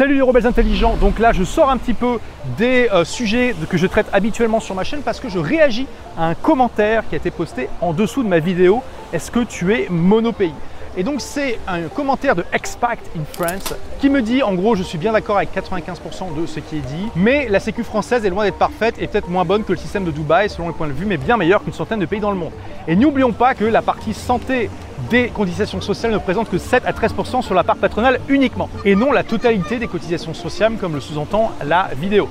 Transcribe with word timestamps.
Salut 0.00 0.14
les 0.14 0.22
rebelles 0.22 0.46
intelligents, 0.46 0.96
donc 0.96 1.18
là 1.18 1.32
je 1.34 1.44
sors 1.44 1.68
un 1.68 1.76
petit 1.76 1.92
peu 1.92 2.20
des 2.56 2.88
euh, 2.90 3.04
sujets 3.04 3.54
que 3.68 3.76
je 3.76 3.86
traite 3.86 4.06
habituellement 4.14 4.58
sur 4.58 4.74
ma 4.74 4.82
chaîne 4.82 5.02
parce 5.02 5.20
que 5.20 5.28
je 5.28 5.38
réagis 5.38 5.86
à 6.16 6.24
un 6.24 6.34
commentaire 6.34 7.06
qui 7.06 7.16
a 7.16 7.18
été 7.18 7.30
posté 7.30 7.68
en 7.82 7.92
dessous 7.92 8.22
de 8.22 8.28
ma 8.28 8.38
vidéo. 8.38 8.82
Est-ce 9.12 9.30
que 9.30 9.40
tu 9.40 9.74
es 9.74 9.88
monopays 9.90 10.52
et 10.96 11.04
donc 11.04 11.20
c'est 11.20 11.58
un 11.68 11.82
commentaire 11.82 12.34
de 12.34 12.44
Expact 12.52 13.10
in 13.16 13.24
France 13.30 13.74
qui 14.00 14.08
me 14.08 14.22
dit 14.22 14.42
en 14.42 14.54
gros 14.54 14.74
je 14.74 14.82
suis 14.82 14.96
bien 14.96 15.12
d'accord 15.12 15.36
avec 15.36 15.54
95% 15.54 16.34
de 16.34 16.46
ce 16.46 16.60
qui 16.60 16.78
est 16.78 16.80
dit, 16.80 17.06
mais 17.14 17.46
la 17.50 17.60
sécu 17.60 17.84
française 17.84 18.24
est 18.24 18.30
loin 18.30 18.44
d'être 18.44 18.58
parfaite 18.58 18.94
et 18.98 19.06
peut-être 19.06 19.28
moins 19.28 19.44
bonne 19.44 19.64
que 19.64 19.72
le 19.72 19.78
système 19.78 20.04
de 20.04 20.10
Dubaï 20.10 20.48
selon 20.48 20.68
les 20.68 20.74
points 20.74 20.88
de 20.88 20.92
vue, 20.94 21.04
mais 21.04 21.18
bien 21.18 21.36
meilleure 21.36 21.62
qu'une 21.62 21.74
centaine 21.74 22.00
de 22.00 22.06
pays 22.06 22.20
dans 22.20 22.32
le 22.32 22.38
monde. 22.38 22.52
Et 22.88 22.96
n'oublions 22.96 23.32
pas 23.32 23.54
que 23.54 23.66
la 23.66 23.82
partie 23.82 24.14
santé 24.14 24.70
des 25.08 25.28
cotisations 25.28 25.80
sociales 25.80 26.12
ne 26.12 26.18
présente 26.18 26.50
que 26.50 26.58
7 26.58 26.84
à 26.86 26.92
13% 26.92 27.42
sur 27.42 27.54
la 27.54 27.64
part 27.64 27.76
patronale 27.76 28.20
uniquement, 28.28 28.68
et 28.84 28.94
non 28.94 29.12
la 29.12 29.24
totalité 29.24 29.78
des 29.78 29.88
cotisations 29.88 30.34
sociales 30.34 30.74
comme 30.80 30.94
le 30.94 31.00
sous-entend 31.00 31.52
la 31.64 31.90
vidéo. 31.94 32.28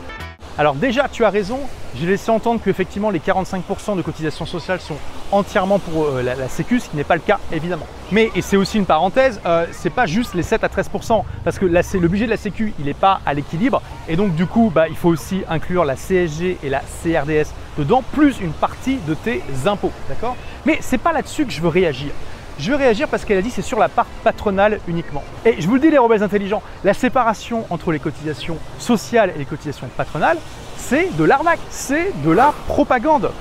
Alors 0.57 0.75
déjà, 0.75 1.07
tu 1.07 1.23
as 1.23 1.29
raison, 1.29 1.59
j'ai 1.95 2.05
laissé 2.05 2.29
entendre 2.31 2.59
qu'effectivement 2.61 3.11
les 3.11 3.19
45% 3.19 3.95
de 3.95 4.01
cotisations 4.01 4.45
sociales 4.45 4.81
sont 4.81 4.97
entièrement 5.31 5.79
pour 5.79 6.07
euh, 6.07 6.21
la, 6.21 6.49
Sécu, 6.49 6.81
ce 6.81 6.89
qui 6.89 6.97
n'est 6.97 7.05
pas 7.05 7.15
le 7.15 7.21
cas 7.21 7.39
évidemment. 7.53 7.85
Mais, 8.11 8.29
et 8.35 8.41
c'est 8.41 8.57
aussi 8.57 8.77
une 8.77 8.85
parenthèse, 8.85 9.39
euh, 9.45 9.67
c'est 9.71 9.89
pas 9.89 10.05
juste 10.05 10.33
les 10.33 10.43
7 10.43 10.65
à 10.65 10.67
13%, 10.67 11.23
parce 11.45 11.59
que 11.59 11.65
le 11.65 12.07
budget 12.09 12.25
de 12.25 12.31
la 12.31 12.35
Sécu, 12.35 12.73
il 12.77 12.85
n'est 12.85 12.93
pas 12.93 13.21
à 13.25 13.33
l'équilibre, 13.33 13.81
et 14.09 14.17
donc 14.17 14.35
du 14.35 14.45
coup, 14.45 14.69
bah, 14.73 14.89
il 14.89 14.97
faut 14.97 15.07
aussi 15.07 15.43
inclure 15.47 15.85
la 15.85 15.95
CSG 15.95 16.57
et 16.61 16.69
la 16.69 16.81
CRDS 16.81 17.53
dedans, 17.77 18.03
plus 18.11 18.41
une 18.41 18.51
partie 18.51 18.97
de 19.07 19.13
tes 19.13 19.41
impôts, 19.65 19.93
d'accord? 20.09 20.35
Mais 20.65 20.79
c'est 20.81 20.97
pas 20.97 21.13
là-dessus 21.13 21.45
que 21.45 21.53
je 21.53 21.61
veux 21.61 21.69
réagir. 21.69 22.11
Je 22.59 22.71
veux 22.71 22.75
réagir 22.75 23.07
parce 23.07 23.23
qu'elle 23.23 23.37
a 23.37 23.41
dit 23.41 23.51
c'est 23.51 23.61
sur 23.61 23.79
la 23.79 23.87
part 23.87 24.05
patronale 24.21 24.81
uniquement. 24.89 25.23
Et 25.45 25.61
je 25.61 25.67
vous 25.67 25.75
le 25.75 25.79
dis 25.79 25.89
les 25.89 25.97
rebelles 25.97 26.23
intelligents, 26.23 26.61
la 26.83 26.93
séparation 26.93 27.65
entre 27.69 27.93
les 27.93 27.99
cotisations 27.99 28.57
sociales 28.79 29.31
et 29.33 29.39
les 29.39 29.45
cotisations 29.45 29.87
patronales, 29.95 30.37
c'est 30.75 31.15
de 31.15 31.23
l'arnaque, 31.23 31.61
c'est 31.69 32.11
de 32.21 32.31
la 32.31 32.53
propagande. 32.67 33.31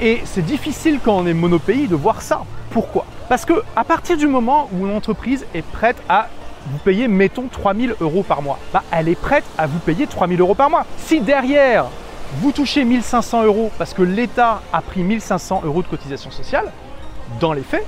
Et 0.00 0.22
c'est 0.24 0.44
difficile 0.44 0.98
quand 1.04 1.16
on 1.16 1.26
est 1.26 1.34
monopays 1.34 1.86
de 1.86 1.94
voir 1.94 2.20
ça. 2.20 2.42
Pourquoi? 2.70 3.06
Parce 3.28 3.44
que 3.44 3.62
à 3.76 3.84
partir 3.84 4.16
du 4.16 4.26
moment 4.26 4.68
où 4.72 4.86
une 4.88 4.96
entreprise 4.96 5.46
est 5.54 5.62
prête 5.64 6.02
à 6.08 6.26
vous 6.66 6.78
payer, 6.78 7.06
mettons, 7.06 7.46
3000 7.46 7.94
euros 8.00 8.24
par 8.24 8.42
mois, 8.42 8.58
bah, 8.72 8.82
elle 8.90 9.08
est 9.08 9.14
prête 9.14 9.44
à 9.56 9.68
vous 9.68 9.78
payer 9.78 10.08
3000 10.08 10.40
euros 10.40 10.56
par 10.56 10.68
mois. 10.68 10.84
Si 10.98 11.20
derrière, 11.20 11.84
vous 12.40 12.50
touchez 12.50 12.84
1500 12.84 13.44
euros 13.44 13.70
parce 13.78 13.94
que 13.94 14.02
l'État 14.02 14.62
a 14.72 14.82
pris 14.82 15.04
1500 15.04 15.62
euros 15.64 15.82
de 15.82 15.86
cotisation 15.86 16.32
sociale, 16.32 16.72
dans 17.40 17.52
les 17.52 17.62
faits, 17.62 17.86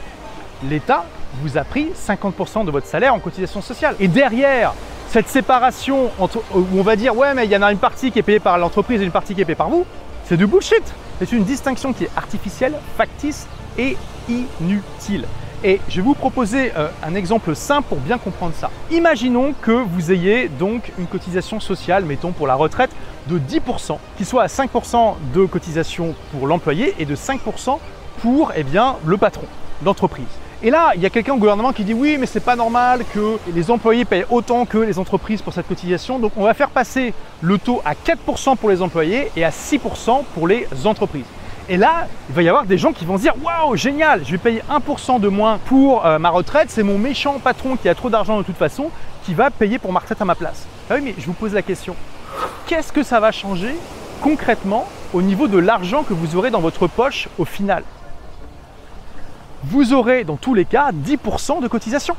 l'État 0.64 1.04
vous 1.42 1.58
a 1.58 1.64
pris 1.64 1.90
50% 1.94 2.64
de 2.64 2.70
votre 2.70 2.86
salaire 2.86 3.14
en 3.14 3.18
cotisation 3.18 3.60
sociale. 3.60 3.96
Et 4.00 4.08
derrière, 4.08 4.74
cette 5.08 5.28
séparation 5.28 6.10
entre, 6.18 6.42
où 6.54 6.66
on 6.76 6.82
va 6.82 6.96
dire 6.96 7.16
ouais 7.16 7.34
mais 7.34 7.44
il 7.44 7.50
y 7.50 7.56
en 7.56 7.62
a 7.62 7.72
une 7.72 7.78
partie 7.78 8.10
qui 8.10 8.18
est 8.18 8.22
payée 8.22 8.40
par 8.40 8.58
l'entreprise 8.58 9.00
et 9.00 9.04
une 9.04 9.10
partie 9.10 9.34
qui 9.34 9.40
est 9.40 9.44
payée 9.44 9.54
par 9.54 9.68
vous, 9.68 9.86
c'est 10.24 10.36
du 10.36 10.46
bullshit. 10.46 10.82
C'est 11.18 11.32
une 11.32 11.44
distinction 11.44 11.92
qui 11.92 12.04
est 12.04 12.10
artificielle, 12.16 12.74
factice 12.96 13.46
et 13.78 13.96
inutile. 14.28 15.26
Et 15.64 15.80
je 15.88 15.96
vais 15.96 16.02
vous 16.02 16.14
proposer 16.14 16.72
euh, 16.76 16.88
un 17.02 17.14
exemple 17.14 17.54
simple 17.56 17.88
pour 17.88 17.98
bien 17.98 18.18
comprendre 18.18 18.54
ça. 18.54 18.70
Imaginons 18.90 19.54
que 19.62 19.70
vous 19.70 20.12
ayez 20.12 20.48
donc 20.48 20.92
une 20.98 21.06
cotisation 21.06 21.60
sociale, 21.60 22.04
mettons 22.04 22.32
pour 22.32 22.46
la 22.46 22.54
retraite, 22.54 22.90
de 23.28 23.38
10%, 23.38 23.98
qui 24.18 24.24
soit 24.24 24.42
à 24.42 24.46
5% 24.46 25.14
de 25.34 25.46
cotisation 25.46 26.14
pour 26.30 26.46
l'employé 26.46 26.94
et 26.98 27.06
de 27.06 27.16
5% 27.16 27.78
pour 28.20 28.52
eh 28.54 28.62
bien, 28.62 28.96
le 29.04 29.16
patron 29.16 29.46
d'entreprise. 29.82 30.26
Et 30.62 30.70
là, 30.70 30.92
il 30.94 31.02
y 31.02 31.06
a 31.06 31.10
quelqu'un 31.10 31.34
au 31.34 31.38
gouvernement 31.38 31.72
qui 31.72 31.84
dit 31.84 31.94
oui, 31.94 32.16
mais 32.18 32.26
c'est 32.26 32.40
pas 32.40 32.56
normal 32.56 33.04
que 33.12 33.38
les 33.54 33.70
employés 33.70 34.04
payent 34.04 34.24
autant 34.30 34.64
que 34.64 34.78
les 34.78 34.98
entreprises 34.98 35.42
pour 35.42 35.52
cette 35.52 35.68
cotisation. 35.68 36.18
Donc 36.18 36.32
on 36.36 36.44
va 36.44 36.54
faire 36.54 36.70
passer 36.70 37.12
le 37.42 37.58
taux 37.58 37.82
à 37.84 37.92
4% 37.94 38.56
pour 38.56 38.70
les 38.70 38.80
employés 38.82 39.30
et 39.36 39.44
à 39.44 39.50
6% 39.50 40.24
pour 40.34 40.48
les 40.48 40.66
entreprises. 40.84 41.26
Et 41.68 41.76
là, 41.76 42.06
il 42.28 42.34
va 42.34 42.42
y 42.42 42.48
avoir 42.48 42.64
des 42.64 42.78
gens 42.78 42.92
qui 42.92 43.04
vont 43.04 43.16
se 43.16 43.22
dire 43.22 43.34
Waouh, 43.42 43.76
génial, 43.76 44.24
je 44.24 44.30
vais 44.30 44.38
payer 44.38 44.62
1% 44.70 45.20
de 45.20 45.28
moins 45.28 45.58
pour 45.66 46.06
euh, 46.06 46.18
ma 46.18 46.30
retraite. 46.30 46.68
C'est 46.70 46.82
mon 46.82 46.98
méchant 46.98 47.38
patron 47.38 47.76
qui 47.76 47.88
a 47.88 47.94
trop 47.94 48.08
d'argent 48.08 48.38
de 48.38 48.42
toute 48.42 48.56
façon 48.56 48.90
qui 49.24 49.34
va 49.34 49.50
payer 49.50 49.78
pour 49.78 49.92
ma 49.92 50.00
retraite 50.00 50.22
à 50.22 50.24
ma 50.24 50.34
place. 50.34 50.66
Ah 50.88 50.94
oui, 50.94 51.00
mais 51.04 51.14
je 51.18 51.26
vous 51.26 51.32
pose 51.32 51.52
la 51.52 51.62
question 51.62 51.96
qu'est-ce 52.66 52.92
que 52.92 53.02
ça 53.02 53.20
va 53.20 53.32
changer 53.32 53.74
concrètement 54.20 54.88
au 55.12 55.22
niveau 55.22 55.46
de 55.48 55.58
l'argent 55.58 56.02
que 56.02 56.14
vous 56.14 56.36
aurez 56.36 56.50
dans 56.50 56.60
votre 56.60 56.86
poche 56.86 57.28
au 57.38 57.44
final? 57.44 57.84
Vous 59.64 59.92
aurez 59.92 60.24
dans 60.24 60.36
tous 60.36 60.54
les 60.54 60.64
cas 60.64 60.90
10% 60.92 61.62
de 61.62 61.68
cotisation. 61.68 62.16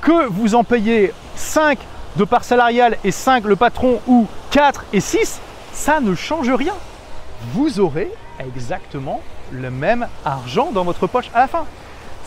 Que 0.00 0.26
vous 0.26 0.54
en 0.54 0.64
payez 0.64 1.12
5 1.36 1.78
de 2.16 2.24
part 2.24 2.44
salariale 2.44 2.96
et 3.04 3.10
5 3.10 3.44
le 3.44 3.56
patron 3.56 4.00
ou 4.06 4.26
4 4.50 4.84
et 4.92 5.00
6, 5.00 5.40
ça 5.72 6.00
ne 6.00 6.14
change 6.14 6.50
rien. 6.50 6.74
Vous 7.52 7.80
aurez 7.80 8.10
exactement 8.38 9.20
le 9.50 9.70
même 9.70 10.06
argent 10.24 10.70
dans 10.72 10.84
votre 10.84 11.06
poche 11.06 11.30
à 11.34 11.40
la 11.40 11.48
fin. 11.48 11.64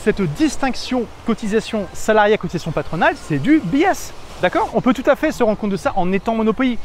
Cette 0.03 0.22
distinction 0.22 1.06
cotisation 1.25 1.88
salariale, 1.94 2.38
cotisation 2.38 2.72
patronale, 2.72 3.16
c'est 3.27 3.39
du 3.39 3.59
BS. 3.63 4.13
D'accord? 4.41 4.69
On 4.73 4.81
peut 4.81 4.94
tout 4.94 5.09
à 5.09 5.16
fait 5.16 5.31
se 5.31 5.41
rendre 5.44 5.57
compte 5.57 5.72
de 5.72 5.77
ça 5.77 5.94
en 5.95 6.12
étant 6.12 6.35
monopoly. 6.35 6.77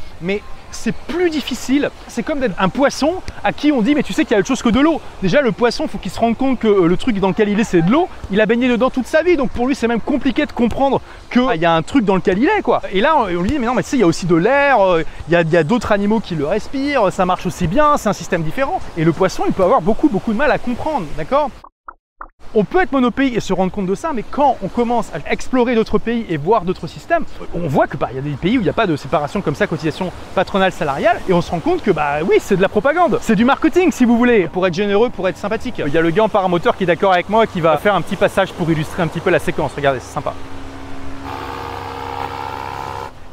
C'est 0.71 0.93
plus 0.93 1.29
difficile. 1.29 1.89
C'est 2.07 2.23
comme 2.23 2.39
d'être 2.39 2.55
un 2.59 2.69
poisson 2.69 3.21
à 3.43 3.53
qui 3.53 3.71
on 3.71 3.81
dit 3.81 3.95
mais 3.95 4.03
tu 4.03 4.13
sais 4.13 4.23
qu'il 4.23 4.31
y 4.31 4.35
a 4.35 4.39
autre 4.39 4.47
chose 4.47 4.61
que 4.61 4.69
de 4.69 4.79
l'eau. 4.79 5.01
Déjà 5.21 5.41
le 5.41 5.51
poisson, 5.51 5.87
faut 5.87 5.97
qu'il 5.97 6.11
se 6.11 6.19
rende 6.19 6.37
compte 6.37 6.59
que 6.59 6.67
euh, 6.67 6.87
le 6.87 6.97
truc 6.97 7.19
dans 7.19 7.29
lequel 7.29 7.49
il 7.49 7.59
est 7.59 7.63
c'est 7.63 7.81
de 7.81 7.91
l'eau. 7.91 8.07
Il 8.31 8.41
a 8.41 8.45
baigné 8.45 8.67
dedans 8.67 8.89
toute 8.89 9.07
sa 9.07 9.23
vie, 9.23 9.37
donc 9.37 9.51
pour 9.51 9.67
lui 9.67 9.75
c'est 9.75 9.87
même 9.87 10.01
compliqué 10.01 10.45
de 10.45 10.51
comprendre 10.51 11.01
qu'il 11.31 11.45
ah, 11.47 11.55
y 11.55 11.65
a 11.65 11.73
un 11.73 11.81
truc 11.81 12.05
dans 12.05 12.15
lequel 12.15 12.39
il 12.39 12.49
est 12.49 12.61
quoi. 12.61 12.81
Et 12.91 13.01
là 13.01 13.15
on 13.17 13.41
lui 13.41 13.49
dit 13.49 13.59
mais 13.59 13.67
non 13.67 13.73
mais 13.73 13.83
tu 13.83 13.89
sais 13.89 13.97
il 13.97 14.01
y 14.01 14.03
a 14.03 14.07
aussi 14.07 14.25
de 14.25 14.35
l'air, 14.35 14.81
euh, 14.81 15.03
il 15.29 15.33
y 15.33 15.57
a 15.57 15.63
d'autres 15.63 15.91
animaux 15.91 16.19
qui 16.19 16.35
le 16.35 16.45
respirent, 16.45 17.11
ça 17.11 17.25
marche 17.25 17.45
aussi 17.45 17.67
bien, 17.67 17.97
c'est 17.97 18.09
un 18.09 18.13
système 18.13 18.43
différent. 18.43 18.79
Et 18.97 19.03
le 19.03 19.13
poisson 19.13 19.43
il 19.47 19.53
peut 19.53 19.63
avoir 19.63 19.81
beaucoup 19.81 20.09
beaucoup 20.09 20.33
de 20.33 20.37
mal 20.37 20.51
à 20.51 20.57
comprendre, 20.57 21.05
d'accord? 21.17 21.49
On 22.53 22.65
peut 22.65 22.81
être 22.81 22.91
monopays 22.91 23.29
et 23.33 23.39
se 23.39 23.53
rendre 23.53 23.71
compte 23.71 23.85
de 23.85 23.95
ça, 23.95 24.11
mais 24.13 24.23
quand 24.23 24.57
on 24.61 24.67
commence 24.67 25.09
à 25.13 25.31
explorer 25.31 25.75
d'autres 25.75 25.99
pays 25.99 26.25
et 26.29 26.37
voir 26.37 26.63
d'autres 26.63 26.87
systèmes, 26.87 27.23
on 27.53 27.67
voit 27.67 27.87
que 27.87 27.97
bah, 27.97 28.09
y 28.13 28.17
a 28.17 28.21
des 28.21 28.31
pays 28.31 28.57
où 28.57 28.61
il 28.61 28.65
n'y 28.65 28.69
a 28.69 28.73
pas 28.73 28.87
de 28.87 28.95
séparation 28.95 29.41
comme 29.41 29.55
ça, 29.55 29.67
cotisation 29.67 30.11
patronale 30.35 30.71
salariale, 30.71 31.19
et 31.29 31.33
on 31.33 31.41
se 31.41 31.51
rend 31.51 31.59
compte 31.59 31.81
que 31.81 31.91
bah 31.91 32.17
oui, 32.27 32.37
c'est 32.39 32.57
de 32.57 32.61
la 32.61 32.69
propagande, 32.69 33.19
c'est 33.21 33.35
du 33.35 33.45
marketing 33.45 33.91
si 33.91 34.05
vous 34.05 34.17
voulez, 34.17 34.47
pour 34.47 34.67
être 34.67 34.73
généreux, 34.73 35.09
pour 35.09 35.27
être 35.29 35.37
sympathique. 35.37 35.81
Il 35.85 35.93
y 35.93 35.97
a 35.97 36.01
le 36.01 36.11
gars 36.11 36.23
en 36.23 36.29
paramoteur 36.29 36.75
qui 36.75 36.83
est 36.83 36.87
d'accord 36.87 37.13
avec 37.13 37.29
moi, 37.29 37.47
qui 37.47 37.61
va 37.61 37.77
faire 37.77 37.95
un 37.95 38.01
petit 38.01 38.17
passage 38.17 38.51
pour 38.53 38.69
illustrer 38.69 39.01
un 39.01 39.07
petit 39.07 39.21
peu 39.21 39.29
la 39.29 39.39
séquence. 39.39 39.71
Regardez, 39.75 39.99
c'est 39.99 40.13
sympa. 40.13 40.33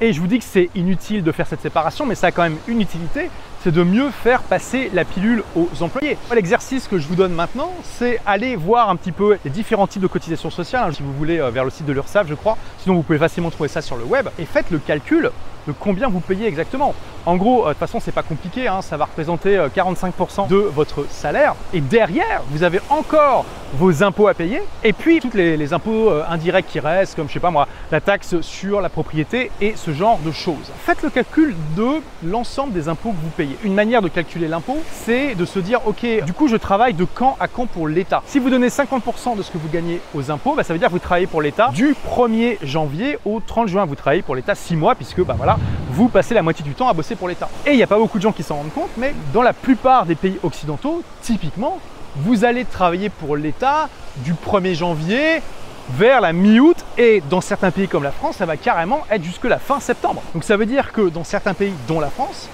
Et 0.01 0.13
je 0.13 0.21
vous 0.21 0.29
dis 0.29 0.39
que 0.39 0.45
c'est 0.45 0.71
inutile 0.77 1.25
de 1.25 1.33
faire 1.33 1.49
cette 1.49 1.61
séparation, 1.61 2.07
mais 2.07 2.15
ça 2.15 2.29
a 2.29 2.31
quand 2.31 2.43
même 2.43 2.59
une 2.69 2.81
utilité, 2.81 3.31
c'est 3.63 3.73
de 3.73 3.83
mieux 3.83 4.11
faire 4.11 4.43
passer 4.43 4.91
la 4.93 5.05
pilule 5.05 5.43
aux 5.57 5.69
employés. 5.81 6.17
L'exercice 6.35 6.87
que 6.87 6.99
je 6.99 7.09
vous 7.09 7.17
donne 7.17 7.33
maintenant, 7.33 7.73
c'est 7.83 8.21
aller 8.25 8.57
voir 8.57 8.89
un 8.89 8.97
petit 8.97 9.13
peu 9.13 9.37
les 9.45 9.51
différents 9.51 9.87
types 9.87 10.03
de 10.03 10.07
cotisations 10.07 10.51
sociales, 10.51 10.95
si 10.95 11.03
vous 11.03 11.13
voulez, 11.13 11.39
euh, 11.39 11.51
vers 11.51 11.65
le 11.65 11.71
site 11.71 11.87
de 11.87 11.93
l'URSSAF, 11.93 12.29
je 12.29 12.35
crois. 12.35 12.57
Sinon, 12.88 13.00
vous 13.00 13.03
pouvez 13.03 13.19
facilement 13.19 13.50
trouver 13.50 13.69
ça 13.69 13.82
sur 13.82 13.99
le 13.99 14.04
web. 14.04 14.31
Et 14.38 14.47
faites 14.47 14.71
le 14.71 14.78
calcul 14.78 15.31
de 15.66 15.75
combien 15.78 16.09
vous 16.09 16.21
payez 16.21 16.47
exactement. 16.47 16.94
En 17.26 17.37
gros, 17.37 17.65
euh, 17.65 17.69
de 17.69 17.72
toute 17.72 17.81
façon, 17.81 18.00
c'est 18.00 18.12
pas 18.12 18.22
compliqué, 18.22 18.69
hein, 18.69 18.81
ça 18.81 18.97
va 18.97 19.04
représenter 19.04 19.59
45% 19.76 20.44
euh, 20.44 20.49
de 20.49 20.56
votre 20.56 21.04
salaire. 21.10 21.54
Et 21.75 21.82
derrière, 21.82 22.43
vous 22.48 22.62
avez 22.62 22.81
encore 22.88 23.44
vos 23.75 24.03
impôts 24.03 24.28
à 24.28 24.32
payer, 24.32 24.62
et 24.82 24.94
puis 24.94 25.21
tous 25.21 25.37
les, 25.37 25.75
impôts 25.75 26.10
indirects 26.27 26.69
qui 26.69 26.81
restent, 26.81 27.16
comme 27.16 27.28
je 27.28 27.34
sais 27.34 27.41
pas 27.41 27.50
moi, 27.50 27.69
la 27.93 28.00
taxe 28.00 28.41
sur 28.41 28.81
la 28.81 28.88
propriété 28.88 29.50
et 29.60 29.75
ce 29.77 29.93
genre 29.93 30.19
de 30.25 30.32
choses. 30.32 30.72
Faites 30.87 31.03
le 31.03 31.10
calcul 31.10 31.54
de 31.77 32.00
l'ensemble 32.25 32.72
des 32.72 32.88
impôts 32.88 33.10
que 33.10 33.22
vous 33.22 33.28
payez. 33.37 33.59
Une 33.62 33.75
manière 33.75 34.00
de 34.00 34.09
calculer 34.09 34.48
l'impôt, 34.48 34.78
c'est 34.91 35.34
de 35.34 35.44
se 35.44 35.59
dire, 35.59 35.81
ok, 35.87 36.06
du 36.25 36.32
coup, 36.32 36.48
je 36.48 36.56
travaille 36.56 36.94
de 36.94 37.04
quand 37.04 37.37
à 37.41 37.47
quand 37.47 37.66
pour 37.66 37.88
l'État. 37.88 38.22
Si 38.25 38.38
vous 38.38 38.48
donnez 38.48 38.69
50% 38.69 39.37
de 39.37 39.43
ce 39.43 39.50
que 39.50 39.59
vous 39.59 39.69
gagnez 39.69 40.00
aux 40.15 40.31
impôts, 40.31 40.54
bah, 40.54 40.62
ça 40.62 40.72
veut 40.72 40.78
dire 40.78 40.88
que 40.88 40.94
vous 40.94 40.98
travaillez 40.98 41.27
pour 41.27 41.43
l'État 41.43 41.69
du 41.75 41.94
1er 42.16 42.56
janvier 42.62 42.78
au 43.25 43.41
30 43.41 43.69
juin. 43.69 43.84
Vous 43.84 43.94
travaillez 43.94 44.22
pour 44.22 44.34
l'État 44.34 44.55
6 44.55 44.77
mois, 44.77 44.94
puisque 44.94 45.22
bah, 45.25 45.34
voilà, 45.37 45.59
vous 45.91 46.09
passez 46.09 46.34
la 46.34 46.42
moitié 46.42 46.65
du 46.65 46.75
temps 46.75 46.89
à 46.89 46.92
bosser 46.92 47.16
pour 47.16 47.28
l'État. 47.28 47.48
Et 47.66 47.71
il 47.72 47.77
n'y 47.77 47.83
a 47.83 47.86
pas 47.86 47.98
beaucoup 47.98 48.19
de 48.19 48.22
gens 48.22 48.33
qui 48.33 48.42
s'en 48.42 48.57
rendent 48.57 48.72
compte, 48.72 48.91
mais 48.97 49.15
dans 49.33 49.42
la 49.42 49.53
plupart 49.53 50.07
des 50.07 50.15
pays 50.15 50.39
occidentaux, 50.42 51.03
typiquement, 51.22 51.78
vous 52.16 52.45
allez 52.45 52.65
travailler 52.65 53.09
pour 53.09 53.36
l'État 53.36 53.89
du 54.19 54.34
1er 54.34 54.75
janvier 54.75 55.42
vers 55.91 56.21
la 56.21 56.33
mi-août 56.33 56.77
et 56.98 57.22
dans 57.30 57.41
certains 57.41 57.71
pays 57.71 57.89
comme 57.89 58.03
la 58.03 58.10
France, 58.10 58.36
ça 58.36 58.47
va 58.47 58.57
carrément 58.57 59.04
être 59.10 59.22
jusque 59.22 59.45
la 59.45 59.59
fin 59.59 59.80
septembre. 59.80 60.22
Donc 60.34 60.45
ça 60.45 60.57
veut 60.57 60.66
dire 60.66 60.92
que 60.92 61.09
dans 61.09 61.25
certains 61.25 61.54
pays, 61.54 61.72
dont 61.86 62.01
la 62.01 62.10
France, 62.10 62.48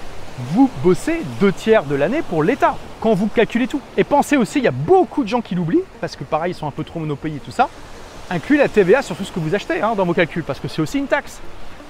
vous 0.51 0.69
bossez 0.83 1.21
deux 1.39 1.51
tiers 1.51 1.83
de 1.83 1.95
l'année 1.95 2.21
pour 2.21 2.43
l'État 2.43 2.75
quand 3.01 3.13
vous 3.13 3.27
calculez 3.27 3.67
tout. 3.67 3.81
Et 3.97 4.03
pensez 4.03 4.37
aussi, 4.37 4.59
il 4.59 4.65
y 4.65 4.67
a 4.67 4.71
beaucoup 4.71 5.23
de 5.23 5.29
gens 5.29 5.41
qui 5.41 5.55
l'oublient 5.55 5.83
parce 6.01 6.15
que 6.15 6.23
pareil, 6.23 6.51
ils 6.51 6.55
sont 6.55 6.67
un 6.67 6.71
peu 6.71 6.83
trop 6.83 6.99
monopayés 6.99 7.39
tout 7.43 7.51
ça. 7.51 7.69
Incluez 8.29 8.57
la 8.57 8.67
TVA 8.67 9.03
sur 9.03 9.15
tout 9.15 9.23
ce 9.23 9.31
que 9.31 9.39
vous 9.39 9.53
achetez 9.53 9.81
hein, 9.81 9.93
dans 9.95 10.03
vos 10.03 10.13
calculs 10.15 10.43
parce 10.43 10.59
que 10.59 10.67
c'est 10.67 10.81
aussi 10.81 10.97
une 10.97 11.05
taxe. 11.05 11.39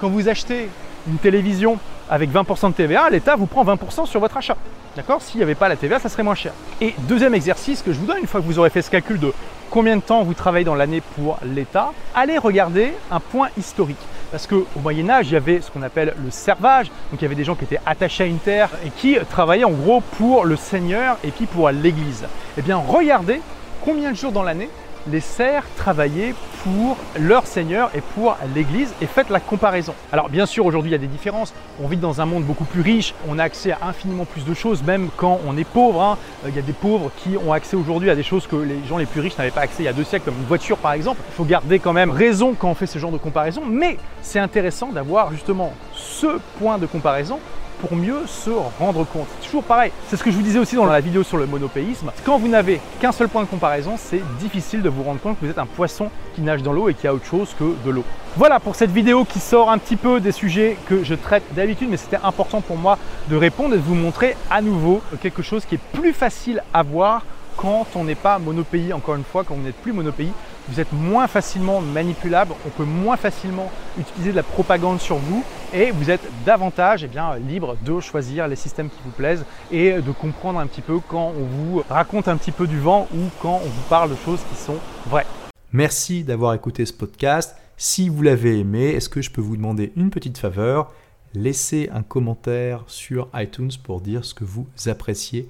Quand 0.02 0.10
vous 0.10 0.28
achetez 0.28 0.68
une 1.08 1.18
télévision 1.18 1.80
avec 2.10 2.30
20% 2.30 2.72
de 2.72 2.74
TVA, 2.74 3.10
l'État 3.10 3.38
vous 3.38 3.46
prend 3.46 3.64
20% 3.64 4.06
sur 4.06 4.20
votre 4.20 4.36
achat. 4.36 4.58
D'accord? 4.98 5.22
S'il 5.22 5.38
n'y 5.38 5.44
avait 5.44 5.56
pas 5.56 5.70
la 5.70 5.78
TVA, 5.78 5.98
ça 6.00 6.10
serait 6.10 6.24
moins 6.24 6.36
cher. 6.36 6.52
Et 6.82 6.94
deuxième 7.08 7.34
exercice 7.34 7.82
que 7.82 7.94
je 7.94 8.00
vous 8.00 8.06
donne, 8.06 8.18
une 8.20 8.28
fois 8.28 8.42
que 8.42 8.46
vous 8.46 8.60
aurez 8.60 8.70
fait 8.70 8.82
ce 8.82 8.92
calcul 8.92 9.18
de 9.18 9.32
combien 9.70 9.96
de 9.96 10.02
temps 10.02 10.24
vous 10.24 10.34
travaillez 10.34 10.66
dans 10.66 10.76
l'année 10.76 11.02
pour 11.16 11.38
l'État, 11.44 11.94
allez 12.14 12.38
regarder 12.38 12.94
un 13.12 13.22
point 13.22 13.48
historique. 13.58 13.98
Parce 14.30 14.46
qu'au 14.46 14.68
Moyen 14.82 15.10
Âge, 15.10 15.28
il 15.30 15.34
y 15.34 15.38
avait 15.38 15.62
ce 15.62 15.72
qu'on 15.72 15.84
appelle 15.84 16.16
le 16.22 16.32
servage, 16.32 16.88
donc 17.12 17.22
il 17.22 17.22
y 17.22 17.26
avait 17.26 17.36
des 17.36 17.46
gens 17.46 17.56
qui 17.56 17.64
étaient 17.64 17.80
attachés 17.86 18.24
à 18.24 18.28
une 18.28 18.40
terre 18.40 18.70
et 18.86 18.90
qui 18.90 19.18
travaillaient 19.30 19.64
en 19.64 19.72
gros 19.72 20.02
pour 20.18 20.44
le 20.44 20.58
Seigneur 20.58 21.18
et 21.24 21.32
puis 21.32 21.46
pour 21.46 21.70
l'Église. 21.70 22.26
Eh 22.58 22.62
bien 22.62 22.76
regardez 22.76 23.40
combien 23.86 24.12
de 24.12 24.18
jours 24.18 24.34
dans 24.34 24.44
l'année 24.44 24.70
les 25.12 25.19
serfs 25.19 25.68
travaillaient 25.78 26.34
pour 26.63 26.98
leur 27.19 27.46
Seigneur 27.46 27.92
et 27.96 28.02
pour 28.02 28.36
l'Église 28.56 28.94
et 29.02 29.06
faites 29.06 29.30
la 29.30 29.40
comparaison. 29.40 29.94
Alors 30.12 30.30
bien 30.30 30.46
sûr 30.46 30.66
aujourd'hui 30.66 30.90
il 30.90 30.94
y 30.94 30.96
a 30.96 31.00
des 31.00 31.07
différences, 31.07 31.54
on 31.81 31.88
vit 31.88 31.98
dans 31.98 32.22
un 32.22 32.25
monde 32.25 32.44
beaucoup 32.44 32.63
plus 32.63 32.81
riche, 32.81 33.13
on 33.28 33.38
a 33.38 33.44
accès 33.44 33.72
à 33.72 33.80
infiniment 33.88 34.25
plus 34.25 34.46
de 34.46 34.54
choses 34.54 34.84
même 34.84 35.10
quand 35.16 35.40
on 35.48 35.57
est 35.57 35.68
pauvre. 35.68 36.02
Hein. 36.02 36.18
Euh, 36.46 36.50
il 36.50 36.56
y 36.56 36.60
a 36.60 36.63
des 36.63 36.74
pauvres 36.74 37.12
qui 37.18 37.38
ont 37.38 37.54
accès 37.54 37.75
aujourd'hui 37.75 38.10
à 38.10 38.16
des 38.16 38.24
choses 38.24 38.48
que 38.48 38.56
les 38.56 38.84
gens 38.88 38.98
les 38.98 39.06
plus 39.06 39.22
riches 39.22 39.38
n'avaient 39.38 39.52
pas 39.52 39.62
accès 39.62 39.84
il 39.84 39.86
y 39.86 39.90
a 39.90 39.94
deux 39.94 40.04
siècles 40.04 40.25
comme 40.25 40.38
une 40.38 40.46
voiture 40.46 40.78
par 40.78 40.94
exemple. 40.94 41.22
Il 41.30 41.36
faut 41.36 41.46
garder 41.46 41.80
quand 41.80 41.94
même 41.94 42.12
raison 42.12 42.56
quand 42.58 42.69
on 42.69 42.75
fait 42.75 42.88
ce 42.88 43.00
genre 43.00 43.12
de 43.12 43.18
comparaison 43.18 43.63
mais 43.68 43.98
c'est 44.22 44.40
intéressant 44.40 44.88
d'avoir 44.88 45.31
justement 45.31 45.74
ce 45.94 46.40
point 46.60 46.78
de 46.78 46.86
comparaison 46.86 47.40
pour 47.80 47.95
mieux 47.95 48.25
se 48.27 48.50
rendre 48.80 49.06
compte. 49.06 49.27
Toujours 49.44 49.63
pareil, 49.63 49.92
c'est 50.07 50.18
ce 50.18 50.24
que 50.24 50.31
je 50.31 50.36
vous 50.36 50.42
disais 50.42 50.60
aussi 50.60 50.75
dans 50.75 50.86
la 50.86 51.00
vidéo 51.00 51.24
sur 51.24 51.38
le 51.38 51.45
monopéisme. 51.45 52.12
Quand 52.25 52.38
vous 52.38 52.48
n'avez 52.48 52.80
qu'un 53.00 53.12
seul 53.12 53.30
point 53.30 53.44
de 53.44 53.48
comparaison, 53.48 53.95
c'est 53.98 54.22
difficile 54.39 54.81
de 54.81 54.89
vous 54.89 55.04
rendre 55.04 55.19
compte 55.19 55.39
que 55.39 55.45
vous 55.45 55.51
êtes 55.51 55.60
un 55.60 55.66
poisson 55.66 56.10
qui 56.36 56.42
nage 56.42 56.63
dans 56.63 56.74
l'eau 56.74 56.89
et 56.89 56.94
qui 56.94 57.07
a 57.07 57.13
autre 57.13 57.25
chose 57.25 57.56
que 57.57 57.75
de 57.86 57.92
l'eau. 57.92 58.04
Voilà 58.38 58.60
pour 58.60 58.75
cette 58.75 58.92
vidéo 58.92 59.24
qui 59.24 59.39
sort 59.39 59.69
un 59.69 59.77
petit 59.77 59.95
peu 59.95 60.19
des 60.19 60.31
sujets 60.31 60.77
que 60.88 61.04
je 61.04 61.16
traite 61.16 61.44
d'habitude, 61.54 61.89
mais 61.89 61.98
c'était 61.98 62.19
important 62.24 62.62
pour 62.62 62.77
moi 62.77 62.98
de 63.30 63.36
répondre 63.36 63.75
et 63.75 63.77
de 63.77 63.83
vous 63.83 63.95
montrer 63.95 64.36
à 64.50 64.62
nouveau 64.62 65.01
quelque 65.22 65.42
chose 65.42 65.66
qui 65.66 65.75
est 65.75 65.86
plus 65.94 66.13
facile 66.13 66.62
à 66.74 66.83
voir 66.83 67.24
quand 67.57 67.88
on 67.95 68.04
n'est 68.04 68.16
pas 68.16 68.39
monopays. 68.39 68.94
Encore 68.94 69.16
une 69.16 69.24
fois, 69.24 69.44
quand 69.44 69.56
vous 69.56 69.62
n'êtes 69.63 69.81
plus 69.81 69.94
monopays, 69.94 70.31
vous 70.68 70.80
êtes 70.80 70.92
moins 70.92 71.28
facilement 71.28 71.82
manipulable, 71.82 72.54
on 72.66 72.70
peut 72.70 72.86
moins 72.86 73.18
facilement 73.18 73.72
utiliser 74.00 74.32
de 74.32 74.36
la 74.36 74.44
propagande 74.44 75.00
sur 75.00 75.18
vous 75.18 75.44
et 75.74 75.92
vous 75.92 76.10
êtes 76.10 76.28
davantage 76.46 77.04
eh 77.04 77.08
bien, 77.08 77.36
libre 77.36 77.76
de 77.84 78.00
choisir 78.00 78.48
les 78.48 78.56
systèmes 78.56 78.90
qui 78.90 79.00
vous 79.04 79.12
plaisent 79.12 79.46
et 79.72 79.94
de 79.94 80.12
comprendre 80.12 80.60
un 80.60 80.68
petit 80.68 80.82
peu 80.82 81.00
quand 81.00 81.34
on 81.38 81.44
vous 81.44 81.84
raconte 81.90 82.28
un 82.28 82.38
petit 82.38 82.52
peu 82.52 82.68
du 82.68 82.80
vent 82.80 83.08
ou 83.14 83.30
quand 83.42 83.62
on 83.64 83.68
vous 83.68 83.90
parle 83.90 84.10
de 84.10 84.16
choses 84.16 84.40
qui 84.50 84.56
sont 84.56 84.78
vraies. 85.08 85.28
Merci 85.72 86.24
d'avoir 86.24 86.54
écouté 86.54 86.86
ce 86.86 86.94
podcast. 86.94 87.56
Si 87.78 88.08
vous 88.08 88.22
l'avez 88.22 88.60
aimé, 88.60 88.92
est-ce 88.92 89.10
que 89.10 89.22
je 89.22 89.30
peux 89.30 89.42
vous 89.42 89.58
demander 89.58 89.92
une 89.98 90.10
petite 90.10 90.38
faveur? 90.38 90.94
Laissez 91.34 91.90
un 91.94 92.02
commentaire 92.02 92.84
sur 92.88 93.28
iTunes 93.34 93.72
pour 93.84 94.00
dire 94.00 94.24
ce 94.24 94.34
que 94.34 94.46
vous 94.46 94.68
appréciez 94.86 95.50